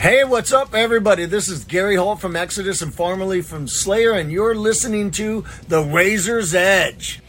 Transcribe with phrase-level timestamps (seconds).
[0.00, 1.24] Hey, what's up, everybody?
[1.24, 5.82] This is Gary Holt from Exodus and formerly from Slayer, and you're listening to The
[5.82, 7.20] Razor's Edge.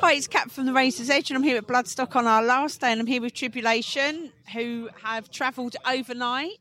[0.00, 2.80] Hi, it's Cap from the Razor's Edge, and I'm here at Bloodstock on our last
[2.80, 6.58] day, and I'm here with Tribulation, who have travelled overnight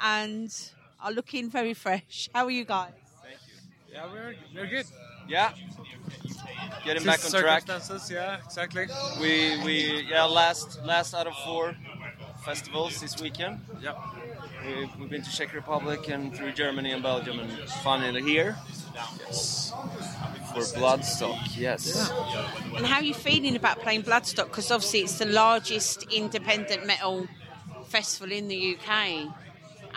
[0.00, 0.50] and
[0.98, 2.30] are looking very fresh.
[2.34, 3.01] How are you guys?
[3.92, 4.86] Yeah, we're, we're good.
[5.28, 5.52] Yeah.
[6.84, 7.66] Getting back on track.
[7.66, 8.86] Circumstances, yeah, exactly.
[9.20, 11.76] We we yeah last last out of four
[12.44, 13.60] festivals this weekend.
[13.82, 13.94] Yeah.
[14.64, 18.56] We, we've been to Czech Republic and through Germany and Belgium and finally here.
[18.94, 19.72] Yes.
[20.54, 22.10] For Bloodstock, yes.
[22.76, 24.46] And how are you feeling about playing Bloodstock?
[24.46, 27.26] Because obviously it's the largest independent metal
[27.86, 29.32] festival in the UK.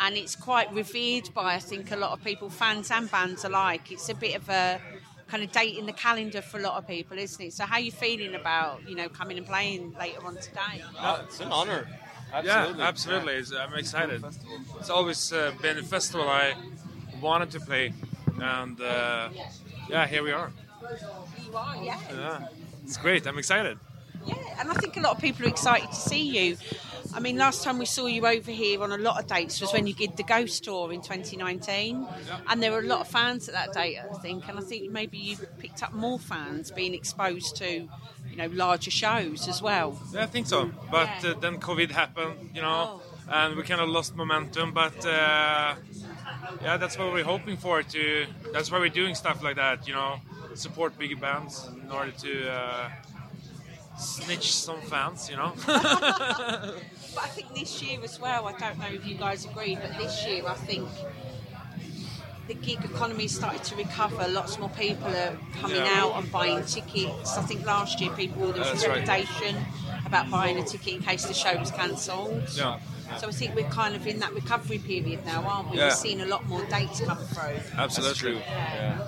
[0.02, 3.92] And it's quite revered by, I think, a lot of people, fans and bands alike.
[3.92, 4.80] It's a bit of a
[5.28, 7.54] kind of date in the calendar for a lot of people, isn't it?
[7.54, 10.84] So how are you feeling about, you know, coming and playing later on today?
[11.00, 11.88] Uh, it's an honor.
[12.34, 12.80] Absolutely.
[12.82, 13.34] Yeah, absolutely.
[13.36, 14.24] It's- I'm excited.
[14.80, 16.56] It's always uh, been a festival I
[17.22, 17.94] wanted to play,
[18.42, 19.30] and uh,
[19.90, 20.52] yeah, here we are.
[21.48, 22.00] You are, yeah.
[22.12, 22.48] Yeah,
[22.84, 23.26] it's great.
[23.26, 23.80] I'm excited.
[24.26, 26.58] Yeah, and I think a lot of people are excited to see you.
[27.16, 29.72] I mean, last time we saw you over here on a lot of dates was
[29.72, 32.06] when you did the Ghost Tour in 2019,
[32.50, 34.48] and there were a lot of fans at that date, I think.
[34.50, 37.70] And I think maybe you picked up more fans being exposed to,
[38.30, 39.98] you know, larger shows as well.
[40.14, 40.72] Yeah, I think so.
[40.92, 41.32] But Yeah.
[41.32, 43.02] uh, then COVID happened, you know, Oh.
[43.30, 44.74] and we kind of lost momentum.
[44.74, 45.76] But uh,
[46.62, 47.82] yeah, that's what we're hoping for.
[47.82, 50.20] To that's why we're doing stuff like that, you know,
[50.54, 52.90] support bigger bands in order to uh,
[53.98, 55.54] snitch some fans, you know.
[57.16, 59.98] But I think this year as well, I don't know if you guys agree, but
[59.98, 60.90] this year I think
[62.48, 64.28] the gig economy started to recover.
[64.28, 66.02] Lots more people are coming Yeah.
[66.04, 67.38] out and buying tickets.
[67.38, 69.56] I think last year people there was That's a right.
[70.06, 72.44] about buying a ticket in case the show was cancelled.
[72.54, 72.80] yeah.
[73.18, 75.78] So I think we're kind of in that recovery period now, aren't we?
[75.78, 75.86] Yeah.
[75.86, 77.60] We're seeing a lot more dates come through.
[77.78, 78.36] Absolutely.
[78.40, 79.08] Yeah.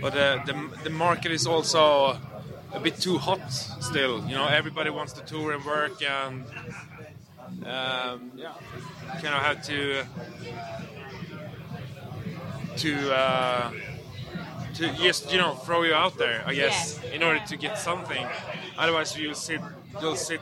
[0.00, 0.54] But uh, the
[0.84, 2.18] the market is also
[2.72, 4.24] a bit too hot still.
[4.26, 6.44] You know, everybody wants to tour and work, and
[7.66, 8.54] um, yeah,
[9.20, 10.04] kind of have to
[12.76, 13.72] to uh,
[14.74, 18.26] to just you know throw you out there, I guess, in order to get something.
[18.76, 19.60] Otherwise, you'll sit
[20.00, 20.40] you'll sit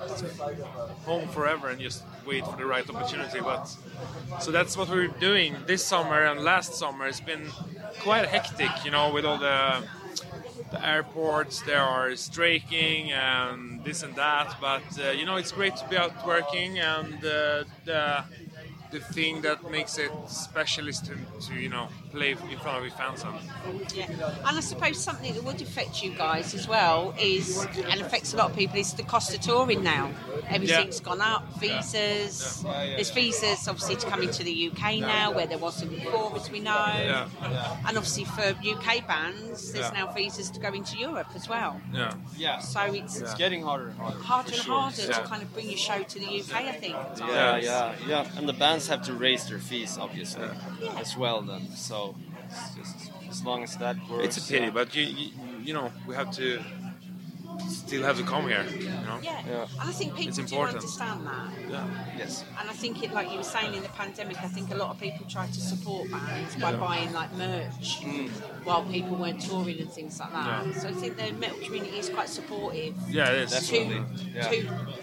[1.04, 3.41] home forever and just wait for the right opportunity.
[3.41, 3.75] But
[4.41, 7.06] so that's what we're doing this summer and last summer.
[7.06, 7.47] It's been
[8.00, 9.82] quite hectic, you know, with all the
[10.71, 11.62] the airports.
[11.62, 14.56] They are striking and this and that.
[14.60, 18.25] But uh, you know, it's great to be out working and uh, the
[18.91, 21.15] the thing that makes it special is to,
[21.47, 24.11] to you know play in front of your fans and Yeah.
[24.47, 28.37] And I suppose something that would affect you guys as well is, and affects a
[28.37, 30.11] lot of people, is the cost of touring now.
[30.49, 32.63] Everything's gone up, visas.
[32.63, 36.61] There's visas obviously to come into the UK now where there wasn't before, as we
[36.61, 36.87] know.
[36.97, 37.29] yeah
[37.87, 40.05] And obviously for UK bands, there's Yeah.
[40.05, 41.81] now visas to go into Europe as well.
[41.93, 42.59] yeah Yeah.
[42.61, 44.19] So it's It's getting harder and harder.
[44.23, 44.81] harder and sure.
[44.81, 45.19] harder Yeah.
[45.19, 46.97] to kind of bring your show to the UK, I think.
[47.19, 48.27] Yeah, yeah, yeah.
[48.37, 50.48] And the bands have to raise their fees, obviously,
[50.98, 51.41] as well.
[51.41, 52.14] Then, so
[52.44, 54.25] it's just as long as that works.
[54.26, 54.70] it's a pity yeah.
[54.70, 55.31] but you, you
[55.62, 56.60] you know we have to
[57.87, 59.41] still have to come here you know Yeah.
[59.47, 59.67] Yeah.
[59.81, 60.77] and I think people It's do important.
[60.79, 61.49] understand that.
[61.71, 62.45] yeah Yes.
[62.59, 64.91] And I think it, like you were saying in the pandemic, I think a lot
[64.95, 67.89] of people tried to support bands by buying like merch
[68.65, 70.65] while people weren't touring and things like that.
[70.65, 70.73] Mm.
[70.73, 70.81] Yeah.
[70.81, 74.01] So I think the metal community is quite supportive yeah it is Definitely.
[74.19, 74.49] to, Yeah.
[74.49, 74.57] to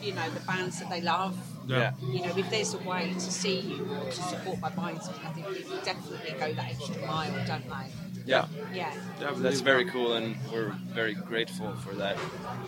[0.05, 1.35] you know the bands that they love.
[1.67, 1.91] yeah.
[2.15, 5.25] You know, if there's a way to see you or to support by buying something,
[5.25, 7.87] I think people definitely go that extra mile, don't they?
[8.25, 8.45] Yeah.
[8.73, 8.93] Yeah.
[9.19, 12.17] Yeah, That's very cool, and we're very grateful for that.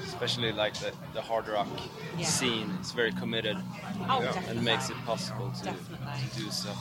[0.04, 1.68] Especially like the, the hard rock
[2.18, 2.26] Yeah.
[2.26, 2.74] scene.
[2.80, 3.58] It's very committed
[4.10, 4.52] Oh, definitely.
[4.58, 6.78] and makes it possible to, to do stuff.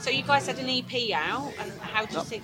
[0.00, 2.42] So you guys had an EP out, and how do you think?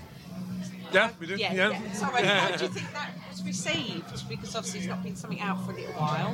[0.93, 1.93] yeah we do Yeah, yeah.
[1.93, 4.07] Sorry, how do you think that was received?
[4.29, 6.33] Because obviously it's not been something out for a little while.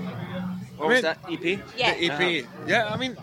[0.77, 1.61] What was that EP?
[1.77, 1.95] Yeah.
[1.95, 2.45] The EP.
[2.45, 2.65] Uh-huh.
[2.67, 3.17] Yeah, I mean,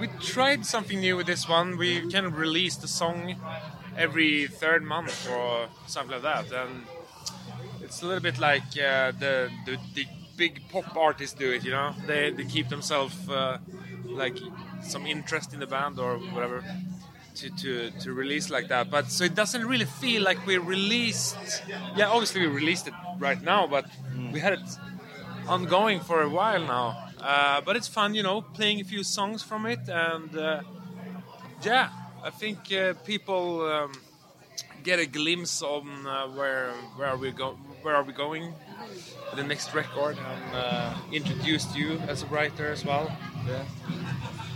[0.00, 1.78] we tried something new with this one.
[1.78, 3.36] We kind of released a song
[3.96, 6.86] every third month or something like that, and
[7.82, 10.06] it's a little bit like uh, the, the the
[10.36, 11.64] big pop artists do it.
[11.64, 13.58] You know, they they keep themselves uh,
[14.04, 14.36] like
[14.82, 16.64] some interest in the band or whatever.
[17.36, 21.36] To, to, to release like that, but so it doesn't really feel like we released.
[21.94, 23.84] Yeah, obviously we released it right now, but
[24.32, 24.60] we had it
[25.48, 27.10] ongoing for a while now.
[27.20, 30.62] Uh, but it's fun, you know, playing a few songs from it, and uh,
[31.62, 31.90] yeah,
[32.26, 33.92] I think uh, people um,
[34.82, 38.52] get a glimpse on uh, where where are we go where are we going
[39.36, 43.16] the next record and uh, introduced you as a writer as well.
[43.46, 43.64] Yeah.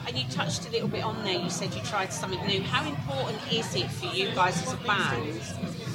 [0.08, 1.38] And you touched a little bit on there.
[1.38, 2.60] You said you tried something new.
[2.60, 5.40] How important is it for you guys as a band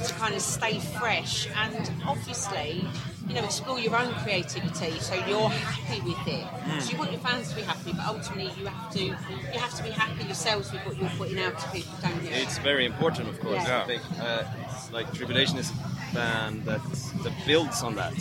[0.04, 2.84] to kind of stay fresh and obviously,
[3.28, 6.82] you know, explore your own creativity so you're happy with it?
[6.82, 9.74] So you want your fans to be happy, but ultimately you have to you have
[9.76, 12.30] to be happy yourselves with what you're putting out to people, don't you?
[12.32, 13.64] It's very important, of course.
[13.66, 13.82] Yeah.
[13.84, 16.82] I think uh, it's like Tribulation is a band that
[17.24, 18.14] that builds on that,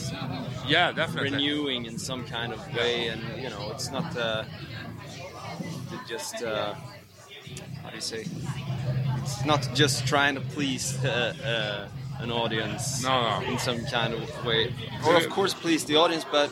[0.66, 1.30] Yeah, definitely.
[1.30, 4.44] renewing in some kind of way, and you know, it's not uh,
[6.08, 6.74] just uh,
[7.82, 8.24] how do you say?
[9.24, 13.46] It's not just trying to please uh, uh, an audience No, no.
[13.50, 14.70] in some kind of way,
[15.06, 16.50] or of course please the audience, but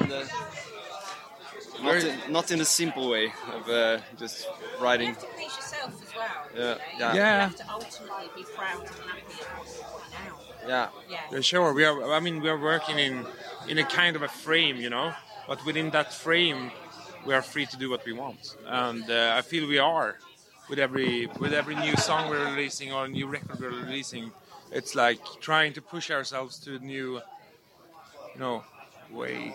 [0.00, 0.28] in the,
[1.82, 5.08] not, in, not in a simple way of uh, just You writing.
[5.14, 6.26] have to please yourself as well.
[6.56, 6.78] Yeah, you know?
[6.98, 7.12] yeah.
[7.14, 7.40] You Yeah.
[7.48, 10.40] have to ultimately be proud and happy with what you're putting out.
[10.68, 10.88] Yeah.
[11.08, 11.20] Yeah.
[11.32, 11.72] Yeah, sure.
[11.72, 12.12] We are.
[12.12, 13.14] I mean, we are working in
[13.68, 15.12] in a kind of a frame, you know.
[15.46, 16.72] But within that frame,
[17.24, 20.16] we are free to do what we want, and uh, I feel we are
[20.68, 24.32] with every with every new song we're releasing or new record we're releasing.
[24.70, 27.20] It's like trying to push ourselves to a new,
[28.34, 28.64] you know,
[29.10, 29.54] way,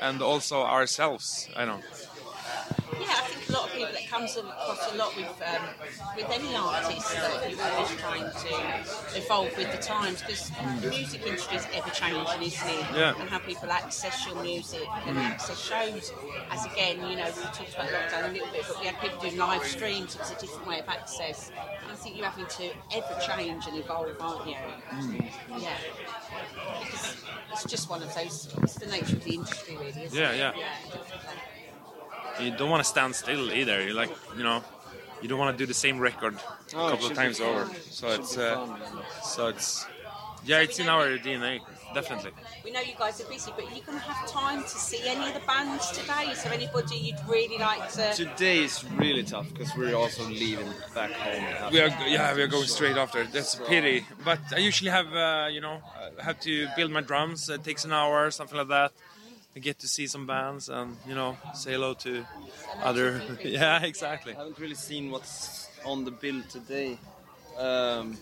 [0.00, 1.48] and also ourselves.
[1.56, 1.80] I know.
[3.00, 5.62] Yeah, I think a lot of people that comes across a lot with um,
[6.16, 10.50] with any artist that you're always trying to evolve with the times because
[10.80, 12.86] the music industry is ever changing, isn't it?
[12.94, 13.14] Yeah.
[13.20, 16.12] And how people access your music and access shows.
[16.50, 19.20] As again, you know, we talked about lockdown a little bit, but we had people
[19.20, 20.16] doing live streams.
[20.16, 21.50] It's a different way of access.
[21.82, 24.56] And I think you're having to ever change and evolve, aren't you?
[25.58, 25.76] Yeah.
[26.80, 27.16] Because
[27.52, 28.48] it's just one of those.
[28.62, 29.88] It's the nature of the industry, really.
[29.88, 30.38] Isn't Yeah, it?
[30.38, 30.52] yeah.
[30.92, 31.57] definitely.
[32.40, 33.82] You don't want to stand still either.
[33.86, 34.62] You like, you know,
[35.22, 36.38] you don't want to do the same record a
[36.76, 37.66] Oh, it couple of times over.
[37.90, 38.80] So should it's uh, fun.
[39.22, 39.86] so it's
[40.44, 41.60] yeah, it's in our DNA,
[41.94, 42.30] definitely.
[42.64, 45.00] We know you guys are busy, but are you going to have time to see
[45.06, 46.30] any of the bands today?
[46.30, 48.12] Is there anybody you'd really like to?
[48.14, 51.72] Today is really tough because we're also leaving back home.
[51.72, 53.24] We are yeah, we are going straight after.
[53.24, 54.06] That's a pity.
[54.24, 55.80] But I usually have uh, you know
[56.20, 57.48] I have to build my drums.
[57.48, 58.92] It takes an hour, something like that.
[59.58, 62.24] I get to see some bands and you know say hello to
[62.80, 63.20] other.
[63.42, 64.32] yeah, exactly.
[64.32, 66.96] I haven't really seen what's on the bill today.
[67.58, 68.16] Um,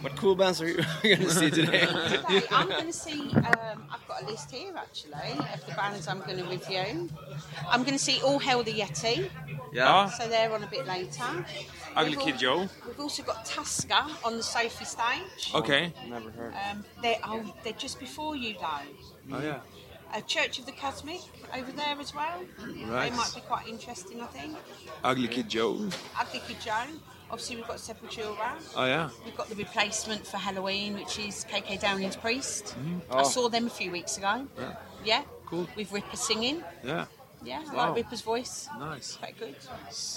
[0.00, 0.74] what cool bands are you
[1.04, 1.86] going to see today?
[1.86, 3.30] Okay, I'm going to see.
[3.30, 7.08] Um, I've got a list here actually of the bands I'm going to review.
[7.70, 9.30] I'm going to see All Hail the Yeti,
[9.72, 11.46] Yeah, so they're on a bit later.
[11.94, 12.68] Ugly We've Kid al- Joe.
[12.88, 15.52] We've also got Tuskar on the Sophie stage.
[15.54, 15.92] Okay.
[16.08, 16.54] Never heard.
[16.68, 19.15] Um, they're oh, they're just before you though.
[19.32, 19.60] Oh yeah.
[20.14, 21.20] A Church of the Cosmic
[21.54, 22.40] over there as well.
[22.86, 23.10] Right.
[23.10, 24.56] They might be quite interesting, I think.
[25.02, 25.88] Ugly Kid Joe.
[26.18, 26.84] Ugly Kid Joe.
[27.28, 28.52] Obviously, we've got Sepultura.
[28.76, 29.10] Oh yeah.
[29.24, 32.66] We've got the replacement for Helloween, which is KK Downing's Priest.
[32.66, 33.12] Mm-hmm.
[33.12, 33.24] I Oh.
[33.24, 34.46] saw them a few weeks ago.
[34.58, 34.76] Yeah.
[35.04, 35.22] Yeah.
[35.46, 35.66] Cool.
[35.76, 36.62] With Ripper singing.
[36.84, 37.06] Yeah.
[37.44, 37.86] Yeah, I Wow.
[37.88, 38.68] like Ripper's voice.
[38.78, 39.16] Nice.
[39.16, 39.54] Quite good.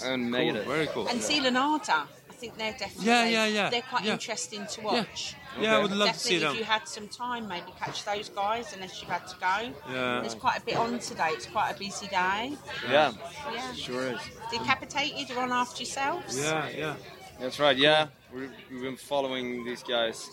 [0.04, 0.40] And Cool.
[0.40, 0.66] Megadeth.
[0.66, 1.08] Very cool.
[1.08, 1.92] And Zeal & Ardor.
[1.92, 2.06] I
[2.40, 3.06] think they're definitely.
[3.06, 4.12] Yeah, yeah, yeah, They're quite yeah.
[4.14, 5.34] interesting to watch.
[5.56, 5.76] Yeah, yeah.
[5.76, 6.52] I would love to Definitely, see them.
[6.54, 9.92] if you had some time, maybe catch those guys unless you've had to go.
[9.92, 10.20] Yeah.
[10.20, 11.28] There's quite a bit on today.
[11.32, 12.56] It's quite a busy day.
[12.88, 13.12] Yeah,
[13.52, 13.72] Yeah.
[13.74, 14.20] sure is.
[14.50, 16.38] Decapitated are on after yourselves.
[16.38, 16.94] Yeah, yeah.
[17.38, 17.76] That's right.
[17.76, 20.28] Yeah, we we've been following these guys.